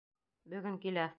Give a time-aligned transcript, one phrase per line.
[0.55, 1.09] Бөгөн килә!